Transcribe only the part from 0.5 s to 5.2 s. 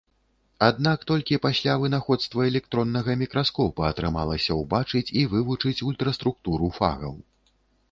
Аднак толькі пасля вынаходства электроннага мікраскопа атрымалася ўбачыць